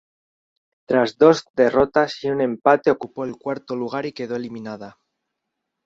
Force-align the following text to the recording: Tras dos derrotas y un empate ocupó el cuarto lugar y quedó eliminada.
Tras 0.87 1.19
dos 1.19 1.45
derrotas 1.53 2.23
y 2.23 2.29
un 2.31 2.41
empate 2.41 2.89
ocupó 2.89 3.23
el 3.23 3.37
cuarto 3.37 3.75
lugar 3.75 4.07
y 4.07 4.13
quedó 4.13 4.35
eliminada. 4.35 4.97